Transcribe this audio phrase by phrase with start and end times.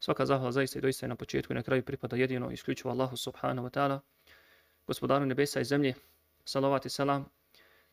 [0.00, 3.16] Svaka zahvala zaista i doista je na početku i na kraju pripada jedino isključivo Allahu
[3.16, 4.00] subhanahu wa ta'ala,
[4.86, 5.94] gospodaru nebesa i zemlje,
[6.44, 7.28] salavat i salam,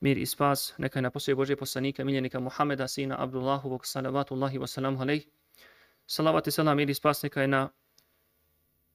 [0.00, 4.66] mir i spas, neka je na poslije Božje poslanika, miljenika Muhameda, sina Abdullahovog, salavatullahi wa
[4.66, 5.26] salamu alaih,
[6.06, 7.68] salavat i salam, mir i spas, neka je na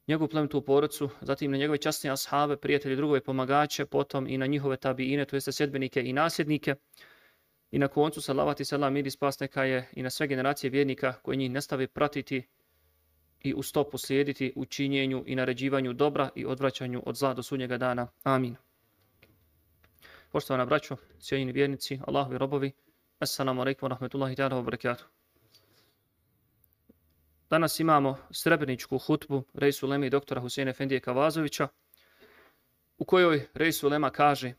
[0.07, 4.77] njegovu plemtu porodcu, zatim na njegove časne ashave, prijatelje, drugove pomagače, potom i na njihove
[4.77, 6.75] tabiine, to jeste sjedbenike i nasljednike.
[7.71, 10.69] I na koncu salavat i salam mir i spas neka je i na sve generacije
[10.69, 12.43] vjernika koji njih nestave pratiti
[13.43, 17.77] i u stopu slijediti u činjenju i naređivanju dobra i odvraćanju od zla do sunnjega
[17.77, 18.07] dana.
[18.23, 18.55] Amin.
[20.31, 22.71] Poštovana braćo, cijenjeni vjernici, Allahovi robovi,
[23.19, 25.05] Assalamu alaikum wa rahmetullahi ta'ala wa barakatuh.
[27.49, 31.67] Danas imamo srebrničku hutbu Rejsu Leme i doktora Huseina Efendije Kavazovića,
[32.97, 34.53] u kojoj Rejsu Lema kaže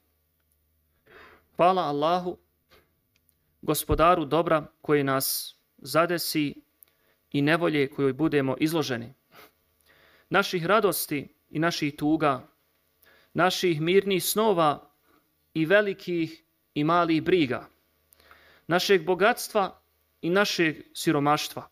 [1.57, 2.39] Hvala Allahu,
[3.63, 6.63] gospodaru dobra koji nas zadesi
[7.33, 9.15] i nevolje kojoj budemo izloženi.
[10.31, 12.49] Naših radosti i naših tuga,
[13.35, 14.91] naših mirnih snova
[15.55, 16.43] i velikih
[16.75, 17.69] i malih briga,
[18.67, 19.81] našeg bogatstva
[20.23, 21.69] i našeg siromaštva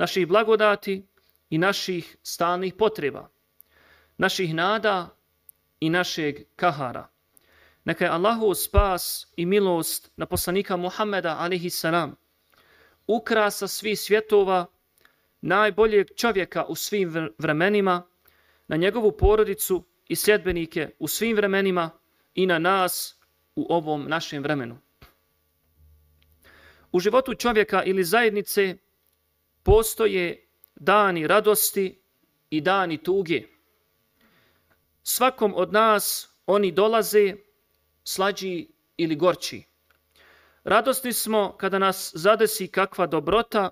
[0.00, 1.06] naših blagodati
[1.50, 3.28] i naših stalnih potreba,
[4.16, 5.08] naših nada
[5.80, 7.08] i našeg kahara.
[7.84, 12.16] Neka je Allahu spas i milost na poslanika Muhammeda alihi salam,
[13.16, 14.66] ukrasa svih svjetova,
[15.40, 18.06] najboljeg čovjeka u svim vremenima,
[18.68, 21.90] na njegovu porodicu i sljedbenike u svim vremenima
[22.34, 23.20] i na nas
[23.56, 24.78] u ovom našem vremenu.
[26.92, 28.76] U životu čovjeka ili zajednice
[29.62, 32.02] postoje dani radosti
[32.50, 33.42] i dani tuge.
[35.02, 37.34] Svakom od nas oni dolaze
[38.04, 39.69] slađi ili gorči.
[40.64, 43.70] Radosni smo kada nas zadesi kakva dobrota,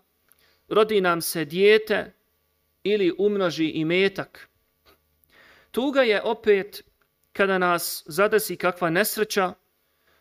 [0.68, 2.14] rodi nam se dijete
[2.82, 4.48] ili umnoži i metak.
[5.70, 6.84] Tuga je opet
[7.32, 9.54] kada nas zadesi kakva nesreća,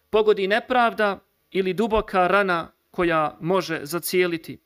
[0.09, 1.19] pogodi nepravda
[1.51, 4.59] ili duboka rana koja može zacijeliti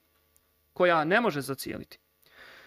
[0.74, 2.00] koja ne može zacijeliti.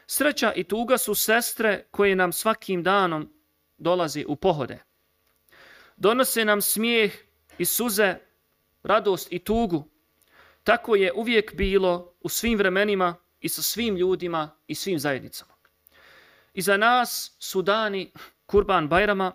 [0.06, 3.32] Sreća i tuga su sestre koje nam svakim danom
[3.78, 4.78] dolazi u pohode.
[5.96, 7.12] Donose nam smijeh
[7.58, 8.14] i suze,
[8.84, 9.88] radost i tugu.
[10.64, 15.54] Tako je uvijek bilo u svim vremenima i sa svim ljudima i svim zajednicama.
[16.54, 18.12] I za nas su dani
[18.46, 19.32] Kurban Bajrama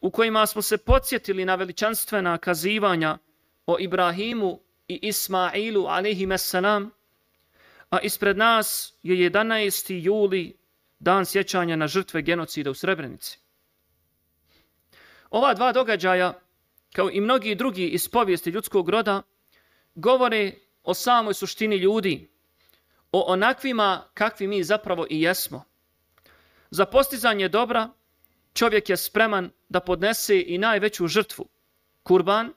[0.00, 3.18] u kojima smo se podsjetili na veličanstvena kazivanja
[3.66, 6.90] o Ibrahimu i Ismailu alaihimassalam,
[7.90, 10.00] a ispred nas je 11.
[10.02, 10.56] juli,
[10.98, 13.38] dan sjećanja na žrtve genocida u Srebrenici.
[15.30, 16.32] Ova dva događaja,
[16.95, 19.21] kao i mnogi drugi iz povijesti ljudskog roda,
[19.95, 20.53] govore
[20.83, 22.29] o samoj suštini ljudi,
[23.11, 25.63] o onakvima kakvi mi zapravo i jesmo.
[26.69, 27.89] Za postizanje dobra
[28.53, 31.49] čovjek je spreman da podnese i najveću žrtvu,
[32.03, 32.53] kurban,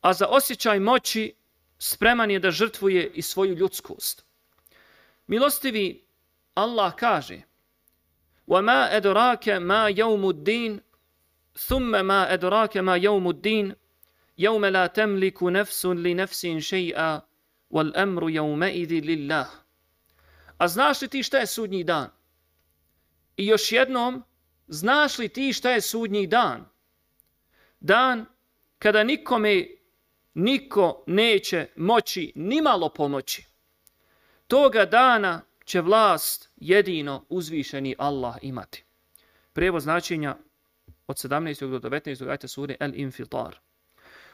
[0.00, 1.34] a za osjećaj moći
[1.78, 4.24] spreman je da žrtvuje i svoju ljudskost.
[5.26, 6.06] Milostivi
[6.54, 7.42] Allah kaže
[8.46, 10.80] وَمَا أَدْرَاكَ مَا يَوْمُ الدِّينِ
[11.67, 13.75] Thumme ma edrake ma jaumu din,
[14.71, 17.21] la temliku nefsun li nefsin šeja,
[17.69, 19.49] wal emru jaume idi lillah.
[20.57, 22.09] A znaš li ti šta je sudnji dan?
[23.37, 24.23] I još jednom,
[24.67, 26.65] znaš li ti šta je sudnji dan?
[27.79, 28.25] Dan
[28.79, 29.67] kada nikome
[30.33, 33.45] niko neće moći ni malo pomoći.
[34.47, 38.83] Toga dana će vlast jedino uzvišeni Allah imati.
[39.53, 40.35] Prevo značenja
[41.09, 41.69] od 17.
[41.69, 42.29] do 19.
[42.29, 43.59] ajta sure El Infitar.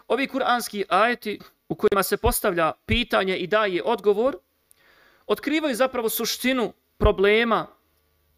[0.07, 4.37] Ovi kuranski ajeti u kojima se postavlja pitanje i daje odgovor,
[5.27, 7.67] otkrivaju zapravo suštinu problema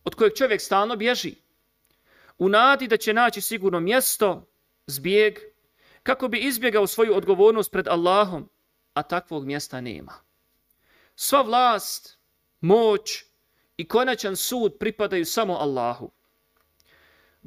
[0.03, 1.35] od kojeg čovjek stalno bježi.
[2.37, 4.47] U nadi da će naći sigurno mjesto,
[4.87, 5.39] zbjeg,
[6.03, 8.49] kako bi izbjegao svoju odgovornost pred Allahom,
[8.93, 10.27] a takvog mjesta nema
[11.17, 12.17] sva vlast,
[12.61, 13.23] moć
[13.77, 16.11] i konačan sud pripadaju samo Allahu.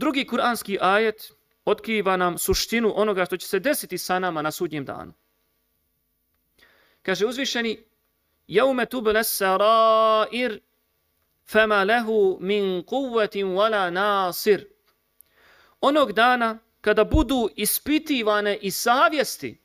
[0.01, 1.33] Drugi kuranski ajet
[1.65, 5.13] otkriva nam suštinu onoga što će se desiti sa nama na sudnjem danu.
[7.03, 7.85] Kaže uzvišeni
[8.47, 10.61] Jaume tubele sarair
[11.47, 14.67] fema lehu min kuvetim wala nasir.
[15.81, 19.59] Onog dana kada budu ispitivane i savjesti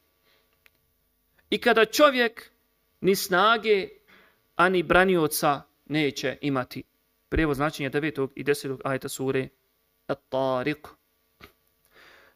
[1.50, 2.52] i kada čovjek
[3.02, 3.90] ni snage,
[4.56, 6.84] ani branioca neće imati.
[7.30, 8.28] Prijevo značenje 9.
[8.36, 8.80] i 10.
[8.84, 9.50] ajta sure
[10.07, 10.88] At-Tariq.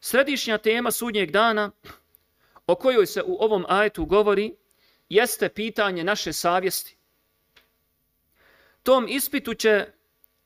[0.00, 1.70] Središnja tema sudnjeg dana
[2.66, 4.54] o kojoj se u ovom ajetu govori
[5.08, 6.96] jeste pitanje naše savjesti.
[8.82, 9.86] tom ispitu će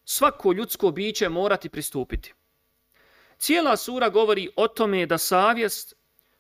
[0.05, 2.35] svako ljudsko biće morati pristupiti.
[3.39, 5.95] Cijela sura govori o tome da savjest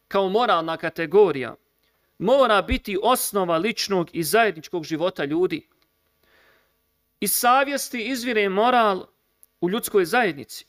[0.08, 1.54] kao moralna kategorija
[2.18, 5.68] mora biti osnova ličnog i zajedničkog života ljudi.
[7.20, 9.06] Iz savjesti izvire moral
[9.60, 10.66] u ljudskoj zajednici.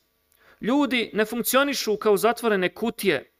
[0.61, 3.31] Ljudi ne funkcionišu kao zatvorene kutije,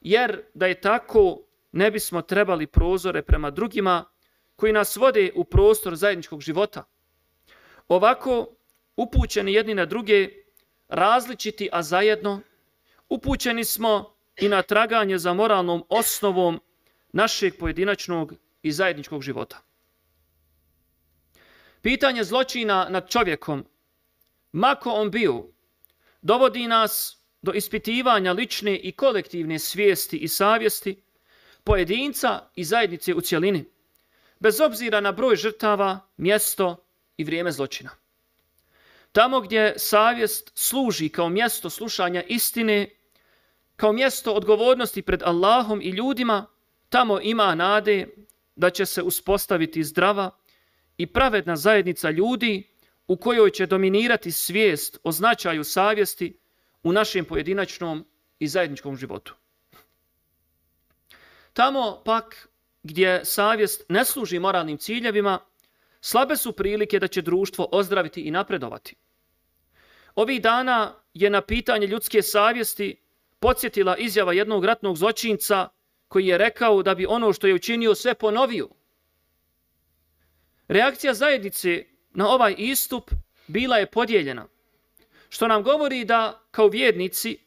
[0.00, 1.40] jer da je tako
[1.72, 4.04] ne bismo trebali prozore prema drugima
[4.56, 6.84] koji nas vode u prostor zajedničkog života.
[7.88, 8.56] Ovako,
[8.96, 10.28] upućeni jedni na druge,
[10.88, 12.40] različiti, a zajedno,
[13.08, 16.60] upućeni smo i na traganje za moralnom osnovom
[17.12, 19.60] našeg pojedinačnog i zajedničkog života.
[21.82, 23.64] Pitanje zločina nad čovjekom,
[24.52, 25.53] mako on bio,
[26.24, 31.02] dovodi nas do ispitivanja lične i kolektivne svijesti i savjesti
[31.64, 33.64] pojedinca i zajednice u cjelini,
[34.40, 36.86] bez obzira na broj žrtava, mjesto
[37.16, 37.90] i vrijeme zločina.
[39.12, 42.90] Tamo gdje savjest služi kao mjesto slušanja istine,
[43.76, 46.46] kao mjesto odgovornosti pred Allahom i ljudima,
[46.88, 48.08] tamo ima nade
[48.56, 50.30] da će se uspostaviti zdrava
[50.96, 52.73] i pravedna zajednica ljudi
[53.06, 56.38] u kojoj će dominirati svijest o značaju savjesti
[56.82, 58.06] u našem pojedinačnom
[58.38, 59.34] i zajedničkom životu.
[61.52, 62.48] Tamo pak
[62.82, 65.38] gdje savjest ne služi moralnim ciljevima,
[66.00, 68.96] slabe su prilike da će društvo ozdraviti i napredovati.
[70.14, 73.00] Ovih dana je na pitanje ljudske savjesti
[73.38, 75.68] podsjetila izjava jednog ratnog zločinca
[76.08, 78.68] koji je rekao da bi ono što je učinio sve ponovio.
[80.68, 81.84] Reakcija zajednice
[82.14, 83.10] na ovaj istup
[83.46, 84.46] bila je podijeljena,
[85.28, 87.38] što nam govori da kao vjernici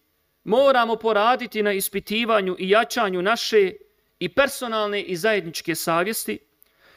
[0.44, 3.72] moramo poraditi na ispitivanju i jačanju naše
[4.19, 6.40] i personalne i zajedničke savjesti,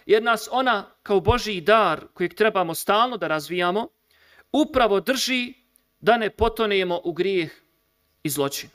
[0.06, 3.88] jer nas ona kao Božiji dar kojeg trebamo stalno da razvijamo,
[4.52, 5.54] upravo drži
[6.00, 7.52] da ne potonemo u grijeh
[8.22, 8.70] i zločin.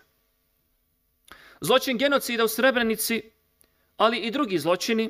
[1.62, 3.32] Zločin genocida u Srebrenici,
[3.98, 5.10] ali i drugi zločini,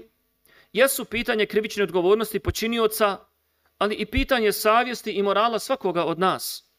[0.73, 3.17] jesu pitanje krivične odgovornosti počinioca,
[3.77, 6.71] ali i pitanje savjesti i morala svakoga od nas.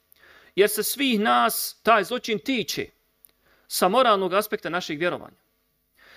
[0.55, 2.87] Jer se svih nas taj zločin tiče
[3.69, 5.37] sa moralnog aspekta našeg vjerovanja.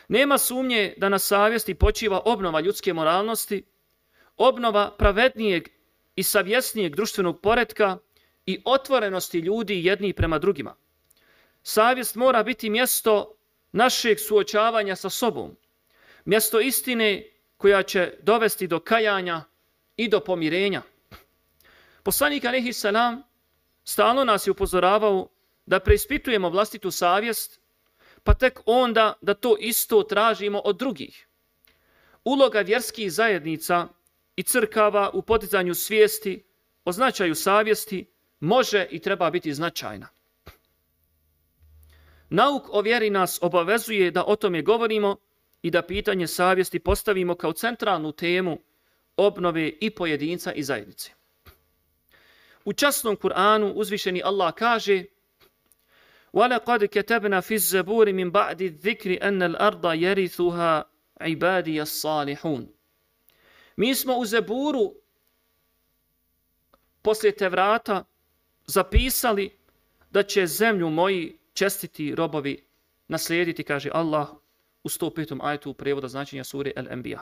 [0.08, 3.64] Nema sumnje da na savjesti počiva obnova ljudske moralnosti,
[4.38, 5.68] obnova pravednijeg
[6.16, 7.98] i savjesnijeg društvenog poretka
[8.46, 10.76] i otvorenosti ljudi jedni prema drugima.
[11.64, 13.36] Savjest mora biti mjesto
[13.72, 15.58] našeg suočavanja sa sobom,
[16.26, 17.24] mjesto istine
[17.58, 19.44] koja će dovesti do kajanja
[20.00, 20.82] i do pomirenja.
[22.04, 23.24] Poslanik Alehi Salam
[23.84, 25.28] stalno nas je upozoravao
[25.66, 27.60] da preispitujemo vlastitu savjest,
[28.24, 31.28] pa tek onda da to isto tražimo od drugih.
[32.24, 33.88] Uloga vjerskih zajednica
[34.36, 36.44] i crkava u podizanju svijesti
[36.86, 38.06] o značaju savjesti
[38.40, 40.08] može i treba biti značajna.
[42.30, 45.18] Nauk o vjeri nas obavezuje da o tome govorimo
[45.62, 48.60] i da pitanje savjesti postavimo kao centralnu temu
[49.19, 51.11] obnove i pojedinca i zajednice.
[52.65, 55.05] U časnom Kur'anu uzvišeni Allah kaže
[56.35, 60.85] وَلَقَدْ كَتَبْنَا فِي الزَّبُورِ مِنْ بَعْدِ الذِّكْرِ أَنَّ الْأَرْضَ يَرِثُهَا
[61.21, 62.67] عِبَادِيَ الصَّالِحُونَ
[63.77, 64.95] Mi smo u Zeburu
[67.03, 68.05] poslije te vrata
[68.67, 69.59] zapisali
[70.11, 72.65] da će zemlju moji čestiti robovi
[73.09, 74.29] naslijediti, kaže Allah
[74.85, 75.39] u 105.
[75.43, 77.19] ajtu prevoda značenja sure El-Enbiya.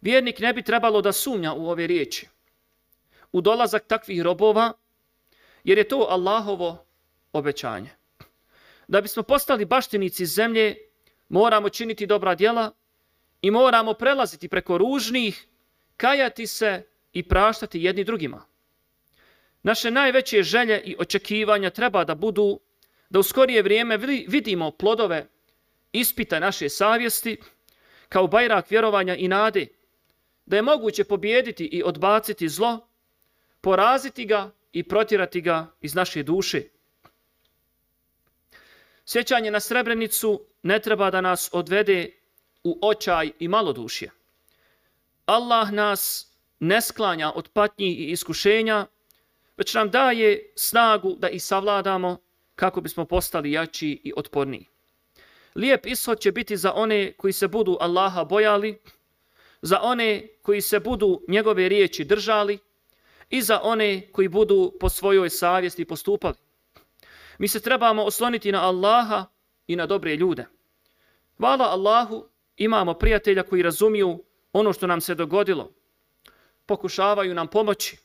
[0.00, 2.28] Vjernik ne bi trebalo da sumnja u ove riječi,
[3.32, 4.72] u dolazak takvih robova,
[5.64, 6.84] jer je to Allahovo
[7.32, 7.90] obećanje.
[8.88, 10.76] Da bismo postali baštinici zemlje,
[11.28, 12.72] moramo činiti dobra djela
[13.42, 15.46] i moramo prelaziti preko ružnih,
[15.96, 18.44] kajati se i praštati jedni drugima.
[19.62, 22.60] Naše najveće želje i očekivanja treba da budu
[23.10, 23.96] da u skorije vrijeme
[24.28, 25.26] vidimo plodove
[25.92, 27.40] ispita naše savjesti
[28.08, 29.66] kao bajrak vjerovanja i nade,
[30.50, 32.88] da je moguće pobijediti i odbaciti zlo,
[33.60, 36.62] poraziti ga i protirati ga iz naše duše.
[39.04, 42.10] Sjećanje na Srebrenicu ne treba da nas odvede
[42.64, 44.10] u očaj i malodušje.
[45.26, 48.86] Allah nas ne sklanja od patnji i iskušenja,
[49.56, 52.16] već nam daje snagu da i savladamo
[52.54, 54.66] kako bismo postali jači i otporniji.
[55.54, 58.78] Lijep ishod će biti za one koji se budu Allaha bojali,
[59.62, 62.58] za one koji se budu njegove riječi držali
[63.30, 66.34] i za one koji budu po svojoj savjesti postupali.
[67.38, 69.24] Mi se trebamo osloniti na Allaha
[69.66, 70.46] i na dobre ljude.
[71.36, 72.24] Hvala Allahu,
[72.56, 75.72] imamo prijatelja koji razumiju ono što nam se dogodilo.
[76.66, 77.96] pokušavaju nam pomoći.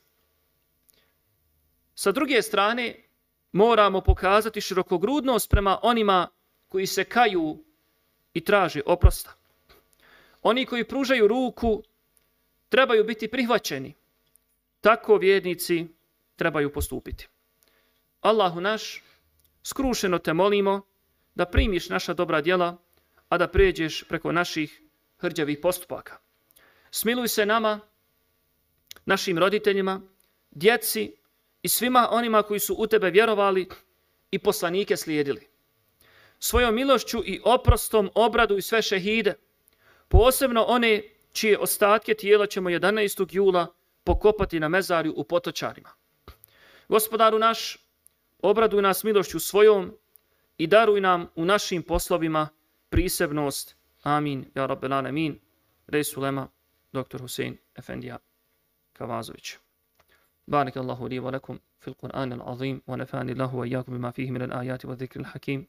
[1.96, 3.04] Sa druge strane,
[3.52, 6.28] moramo pokazati širokogrudnost prema onima
[6.70, 7.64] koji se kaju
[8.34, 9.34] i traže oprosta.
[10.46, 11.84] Oni koji pružaju ruku
[12.70, 13.94] trebaju biti prihvaćeni.
[14.82, 15.88] Tako vjernici
[16.36, 17.28] trebaju postupiti.
[18.22, 19.04] Allahu naš,
[19.64, 20.82] skrušeno te molimo
[21.36, 22.78] da primiš naša dobra djela,
[23.30, 24.82] a da pređeš preko naših
[25.18, 26.18] hrđavih postupaka.
[26.92, 27.80] Smiluj se nama,
[29.06, 30.02] našim roditeljima,
[30.52, 31.16] djeci
[31.62, 33.68] i svima onima koji su u tebe vjerovali
[34.32, 35.48] i poslanike slijedili.
[36.40, 39.34] Svojom milošću i oprostom obradu i sve šehide,
[40.09, 43.35] posebno one čije ostatke tijela ćemo 11.
[43.35, 43.67] jula
[44.05, 45.89] pokopati na mezarju u potočarima.
[46.89, 47.77] Gospodaru naš,
[48.43, 49.97] obraduj nas milošću svojom
[50.59, 52.49] i daruj nam u našim poslovima
[52.89, 53.77] prisebnost.
[54.03, 54.45] Amin.
[54.55, 55.39] Ja rabbel alamin.
[55.87, 56.49] Rejs ulema,
[56.93, 57.21] dr.
[57.21, 58.19] Husein Efendija
[58.93, 59.57] Kavazović.
[60.51, 65.21] بارك الله لي ولكم في القرآن العظيم ونفعني الله وإياكم بما فيه من الآيات والذكر
[65.21, 65.67] الحكيم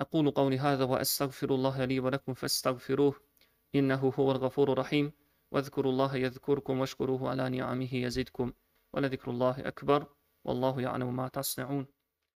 [0.00, 3.14] أقول قولي هذا وأستغفر الله لي ولكم فاستغفروه
[3.74, 5.12] إنه هو الغفور الرحيم.
[5.52, 8.52] واذكروا الله يذكركم واشكروه على نعمه يزدكم
[8.92, 10.06] ولذكر الله أكبر
[10.44, 11.86] والله يعلم ما تصنعون.